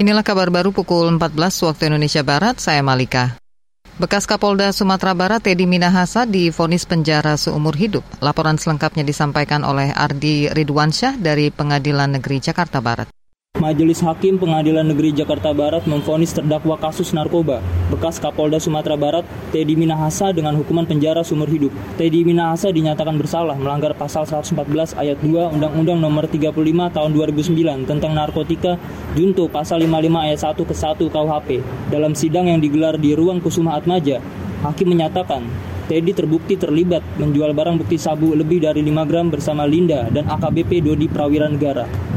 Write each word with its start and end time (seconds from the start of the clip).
Inilah 0.00 0.24
kabar 0.24 0.48
baru 0.48 0.72
pukul 0.72 1.12
14 1.12 1.36
waktu 1.60 1.92
Indonesia 1.92 2.24
Barat, 2.24 2.56
saya 2.56 2.80
Malika. 2.80 3.36
Bekas 4.00 4.24
Kapolda 4.24 4.72
Sumatera 4.72 5.12
Barat 5.12 5.44
Teddy 5.44 5.68
Minahasa 5.68 6.24
difonis 6.24 6.88
penjara 6.88 7.36
seumur 7.36 7.76
hidup. 7.76 8.00
Laporan 8.24 8.56
selengkapnya 8.56 9.04
disampaikan 9.04 9.60
oleh 9.60 9.92
Ardi 9.92 10.48
Ridwansyah 10.48 11.20
dari 11.20 11.52
Pengadilan 11.52 12.16
Negeri 12.16 12.40
Jakarta 12.40 12.80
Barat. 12.80 13.12
Majelis 13.60 14.00
Hakim 14.00 14.40
Pengadilan 14.40 14.88
Negeri 14.88 15.12
Jakarta 15.12 15.52
Barat 15.52 15.84
memvonis 15.84 16.32
terdakwa 16.32 16.80
kasus 16.80 17.12
narkoba 17.12 17.60
bekas 17.92 18.16
Kapolda 18.16 18.56
Sumatera 18.56 18.96
Barat 18.96 19.28
Teddy 19.52 19.76
Minahasa 19.76 20.32
dengan 20.32 20.56
hukuman 20.56 20.88
penjara 20.88 21.20
seumur 21.20 21.44
hidup. 21.44 21.68
Teddy 22.00 22.24
Minahasa 22.24 22.72
dinyatakan 22.72 23.20
bersalah 23.20 23.60
melanggar 23.60 23.92
pasal 23.92 24.24
114 24.24 24.96
ayat 24.96 25.20
2 25.20 25.60
Undang-Undang 25.60 26.00
Nomor 26.00 26.24
35 26.24 26.56
Tahun 26.96 27.10
2009 27.12 27.84
tentang 27.84 28.16
narkotika 28.16 28.80
junto 29.12 29.44
pasal 29.52 29.84
55 29.84 30.24
ayat 30.24 30.40
1 30.40 30.56
ke 30.64 30.74
1 30.80 31.12
KUHP. 31.12 31.48
Dalam 31.92 32.16
sidang 32.16 32.48
yang 32.48 32.64
digelar 32.64 32.96
di 32.96 33.12
Ruang 33.12 33.44
Kusuma 33.44 33.76
Atmaja, 33.76 34.24
hakim 34.64 34.88
menyatakan 34.88 35.44
Teddy 35.84 36.16
terbukti 36.16 36.56
terlibat 36.56 37.04
menjual 37.20 37.52
barang 37.52 37.76
bukti 37.76 38.00
sabu 38.00 38.32
lebih 38.32 38.64
dari 38.64 38.80
5 38.80 39.04
gram 39.04 39.28
bersama 39.28 39.68
Linda 39.68 40.08
dan 40.08 40.32
AKBP 40.32 40.80
Dodi 40.80 41.12
Prawira 41.12 41.44
Negara. 41.44 42.09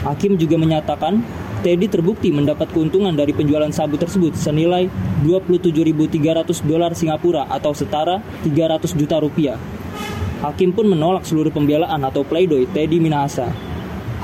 Hakim 0.00 0.40
juga 0.40 0.56
menyatakan 0.56 1.20
Teddy 1.60 1.92
terbukti 1.92 2.32
mendapat 2.32 2.72
keuntungan 2.72 3.12
dari 3.12 3.36
penjualan 3.36 3.68
sabu 3.68 4.00
tersebut 4.00 4.32
senilai 4.32 4.88
27.300 5.28 6.64
dolar 6.64 6.96
Singapura 6.96 7.44
atau 7.52 7.76
setara 7.76 8.24
300 8.40 8.96
juta 8.96 9.20
rupiah. 9.20 9.60
Hakim 10.40 10.72
pun 10.72 10.88
menolak 10.88 11.28
seluruh 11.28 11.52
pembelaan 11.52 12.00
atau 12.00 12.24
pleidoy 12.24 12.64
Teddy 12.72 12.96
Minahasa. 12.96 13.52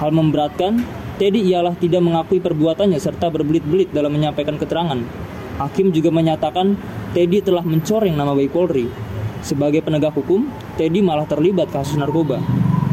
Hal 0.01 0.17
memberatkan, 0.17 0.81
Teddy 1.21 1.45
ialah 1.53 1.77
tidak 1.77 2.01
mengakui 2.01 2.41
perbuatannya 2.41 2.97
serta 2.97 3.29
berbelit-belit 3.29 3.93
dalam 3.93 4.17
menyampaikan 4.17 4.57
keterangan. 4.57 4.97
Hakim 5.61 5.93
juga 5.93 6.09
menyatakan 6.09 6.73
Teddy 7.13 7.45
telah 7.45 7.65
mencoreng 7.65 8.17
nama 8.17 8.33
baik 8.33 8.49
Polri. 8.49 8.89
Sebagai 9.45 9.85
penegak 9.85 10.17
hukum, 10.17 10.49
Teddy 10.81 11.05
malah 11.05 11.29
terlibat 11.29 11.69
kasus 11.69 12.01
narkoba. 12.01 12.41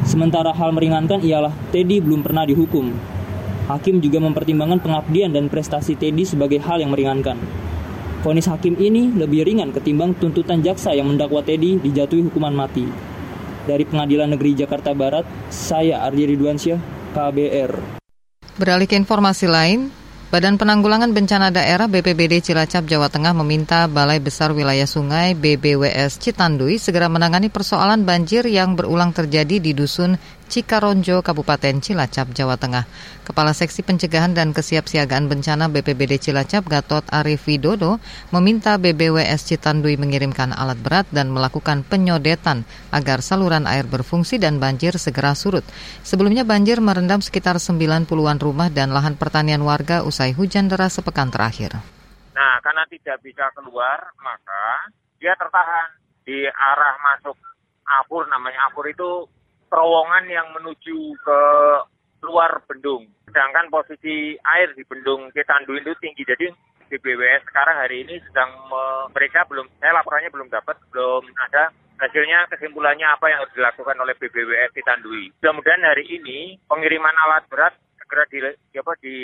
Sementara 0.03 0.51
hal 0.51 0.75
meringankan 0.75 1.23
ialah 1.23 1.55
Teddy 1.71 2.03
belum 2.03 2.27
pernah 2.27 2.43
dihukum. 2.43 2.91
Hakim 3.71 4.03
juga 4.03 4.19
mempertimbangkan 4.19 4.83
pengabdian 4.83 5.31
dan 5.31 5.47
prestasi 5.47 5.95
Teddy 5.95 6.27
sebagai 6.27 6.59
hal 6.59 6.83
yang 6.83 6.91
meringankan. 6.91 7.39
Vonis 8.23 8.47
hakim 8.47 8.75
ini 8.79 9.11
lebih 9.15 9.47
ringan 9.47 9.71
ketimbang 9.71 10.15
tuntutan 10.19 10.59
jaksa 10.59 10.91
yang 10.91 11.07
mendakwa 11.07 11.39
Teddy 11.43 11.79
dijatuhi 11.79 12.27
hukuman 12.27 12.51
mati. 12.51 12.87
Dari 13.63 13.87
Pengadilan 13.87 14.35
Negeri 14.35 14.59
Jakarta 14.59 14.91
Barat, 14.91 15.23
saya 15.47 16.03
Ardi 16.03 16.27
Ridwansyah, 16.35 16.79
KBR. 17.15 17.71
Beralih 18.59 18.87
ke 18.91 18.99
informasi 18.99 19.47
lain, 19.47 19.87
Badan 20.33 20.57
Penanggulangan 20.57 21.13
Bencana 21.13 21.53
Daerah 21.53 21.85
BPBD 21.85 22.41
Cilacap 22.41 22.89
Jawa 22.89 23.05
Tengah 23.05 23.37
meminta 23.37 23.85
Balai 23.85 24.17
Besar 24.17 24.49
Wilayah 24.49 24.89
Sungai 24.89 25.37
BBWS 25.37 26.17
Citandui 26.17 26.81
segera 26.81 27.05
menangani 27.05 27.53
persoalan 27.53 28.01
banjir 28.01 28.41
yang 28.49 28.73
berulang 28.73 29.13
terjadi 29.13 29.61
di 29.61 29.77
dusun 29.77 30.17
Cikaronjo, 30.53 31.25
Kabupaten 31.25 31.81
Cilacap, 31.81 32.29
Jawa 32.29 32.61
Tengah. 32.61 32.85
Kepala 33.25 33.57
Seksi 33.57 33.81
Pencegahan 33.81 34.37
dan 34.37 34.53
Kesiapsiagaan 34.53 35.25
Bencana 35.25 35.65
BPBD 35.65 36.21
Cilacap, 36.21 36.69
Gatot 36.69 37.01
Arif 37.09 37.49
Widodo, 37.49 37.97
meminta 38.29 38.77
BBWS 38.77 39.49
Citandui 39.49 39.97
mengirimkan 39.97 40.53
alat 40.53 40.77
berat 40.77 41.09
dan 41.09 41.33
melakukan 41.33 41.81
penyodetan 41.81 42.69
agar 42.93 43.25
saluran 43.25 43.65
air 43.65 43.89
berfungsi 43.89 44.37
dan 44.37 44.61
banjir 44.61 44.93
segera 45.01 45.33
surut. 45.33 45.65
Sebelumnya 46.05 46.45
banjir 46.45 46.77
merendam 46.85 47.25
sekitar 47.25 47.57
90-an 47.57 48.37
rumah 48.37 48.69
dan 48.69 48.93
lahan 48.93 49.17
pertanian 49.17 49.65
warga 49.65 50.05
usai 50.05 50.37
hujan 50.37 50.69
deras 50.69 51.01
sepekan 51.01 51.33
terakhir. 51.33 51.81
Nah, 52.37 52.61
karena 52.61 52.85
tidak 52.93 53.17
bisa 53.25 53.49
keluar, 53.57 54.05
maka 54.21 54.93
dia 55.17 55.33
tertahan 55.33 55.97
di 56.21 56.45
arah 56.45 56.93
masuk 57.01 57.41
Apur, 57.89 58.29
namanya 58.29 58.69
Apur 58.69 58.85
itu 58.85 59.25
terowongan 59.73 60.29
yang 60.29 60.47
menuju 60.53 61.17
ke 61.17 61.39
luar 62.21 62.61
bendung. 62.69 63.09
Sedangkan 63.25 63.73
posisi 63.73 64.37
air 64.37 64.69
di 64.77 64.85
bendung 64.85 65.33
Citandu 65.33 65.73
itu 65.73 65.97
tinggi. 65.97 66.21
Jadi 66.21 66.53
di 66.93 66.97
BWS 67.01 67.49
sekarang 67.49 67.81
hari 67.81 68.05
ini 68.05 68.21
sedang 68.29 68.53
mereka 69.09 69.49
belum, 69.49 69.65
saya 69.81 69.97
laporannya 69.97 70.29
belum 70.29 70.53
dapat, 70.53 70.77
belum 70.93 71.25
ada 71.49 71.73
hasilnya 71.97 72.45
kesimpulannya 72.53 73.09
apa 73.09 73.33
yang 73.33 73.41
harus 73.41 73.57
dilakukan 73.57 73.97
oleh 73.97 74.13
BBWS 74.21 74.77
Citandui. 74.77 75.33
Mudah-mudahan 75.41 75.89
hari 75.89 76.05
ini 76.05 76.61
pengiriman 76.69 77.17
alat 77.25 77.49
berat 77.49 77.73
segera 77.97 78.29
di, 78.29 78.77
apa, 78.77 78.93
di, 79.01 79.15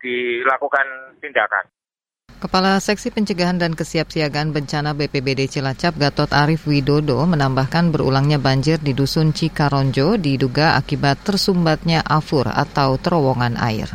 dilakukan 0.00 1.20
tindakan. 1.20 1.68
Kepala 2.38 2.78
Seksi 2.78 3.10
Pencegahan 3.10 3.58
dan 3.58 3.74
Kesiapsiagaan 3.74 4.54
Bencana 4.54 4.94
BPBD 4.94 5.50
Cilacap 5.50 5.98
Gatot 5.98 6.30
Arif 6.30 6.70
Widodo 6.70 7.18
menambahkan 7.26 7.90
berulangnya 7.90 8.38
banjir 8.38 8.78
di 8.78 8.94
Dusun 8.94 9.34
Cikaronjo 9.34 10.14
diduga 10.14 10.78
akibat 10.78 11.18
tersumbatnya 11.26 11.98
afur 12.06 12.46
atau 12.46 12.94
terowongan 12.94 13.58
air. 13.58 13.90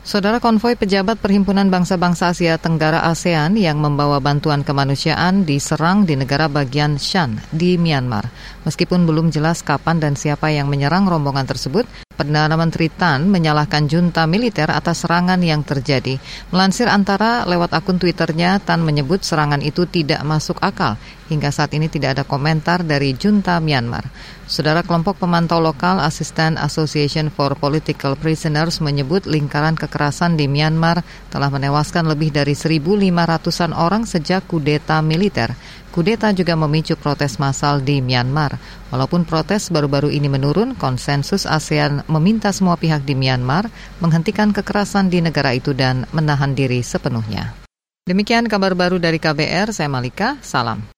Saudara 0.00 0.40
konvoi 0.40 0.80
pejabat 0.80 1.20
Perhimpunan 1.20 1.68
Bangsa-Bangsa 1.68 2.32
Asia 2.32 2.56
Tenggara 2.56 3.04
ASEAN 3.04 3.56
yang 3.60 3.80
membawa 3.80 4.16
bantuan 4.16 4.64
kemanusiaan 4.64 5.44
diserang 5.44 6.08
di 6.08 6.16
negara 6.16 6.48
bagian 6.48 6.96
Shan 6.96 7.36
di 7.52 7.76
Myanmar. 7.76 8.32
Meskipun 8.64 9.04
belum 9.04 9.28
jelas 9.28 9.60
kapan 9.60 10.00
dan 10.00 10.16
siapa 10.16 10.48
yang 10.48 10.72
menyerang 10.72 11.04
rombongan 11.04 11.44
tersebut, 11.44 11.84
Perdana 12.14 12.54
Menteri 12.54 12.86
Tan 12.94 13.26
menyalahkan 13.26 13.90
junta 13.90 14.22
militer 14.30 14.70
atas 14.70 15.02
serangan 15.02 15.42
yang 15.42 15.66
terjadi. 15.66 16.22
Melansir 16.54 16.86
antara 16.86 17.42
lewat 17.42 17.74
akun 17.74 17.98
Twitternya, 17.98 18.62
Tan 18.62 18.86
menyebut 18.86 19.26
serangan 19.26 19.58
itu 19.58 19.82
tidak 19.90 20.22
masuk 20.22 20.62
akal. 20.62 20.94
Hingga 21.26 21.50
saat 21.50 21.74
ini 21.74 21.90
tidak 21.90 22.20
ada 22.20 22.24
komentar 22.28 22.86
dari 22.86 23.16
junta 23.18 23.58
Myanmar. 23.58 24.06
Saudara 24.44 24.84
kelompok 24.84 25.16
pemantau 25.16 25.56
lokal 25.56 26.04
Assistant 26.04 26.60
Association 26.60 27.32
for 27.32 27.56
Political 27.56 28.20
Prisoners 28.20 28.84
menyebut 28.84 29.24
lingkaran 29.24 29.72
kekerasan 29.72 30.36
di 30.36 30.46
Myanmar 30.46 31.00
telah 31.32 31.48
menewaskan 31.48 32.06
lebih 32.12 32.28
dari 32.28 32.52
1.500-an 32.52 33.72
orang 33.72 34.04
sejak 34.04 34.44
kudeta 34.44 35.00
militer. 35.00 35.56
Kudeta 35.88 36.28
juga 36.36 36.58
memicu 36.60 36.92
protes 36.98 37.40
massal 37.40 37.80
di 37.80 38.04
Myanmar. 38.04 38.60
Walaupun 38.94 39.26
protes 39.26 39.74
baru-baru 39.74 40.14
ini 40.14 40.30
menurun, 40.30 40.78
konsensus 40.78 41.50
ASEAN 41.50 42.06
meminta 42.06 42.54
semua 42.54 42.78
pihak 42.78 43.02
di 43.02 43.18
Myanmar 43.18 43.66
menghentikan 43.98 44.54
kekerasan 44.54 45.10
di 45.10 45.18
negara 45.18 45.50
itu 45.50 45.74
dan 45.74 46.06
menahan 46.14 46.54
diri 46.54 46.78
sepenuhnya. 46.78 47.58
Demikian 48.06 48.46
kabar 48.46 48.78
baru 48.78 49.02
dari 49.02 49.18
KBR, 49.18 49.74
saya 49.74 49.90
Malika, 49.90 50.38
salam. 50.46 50.93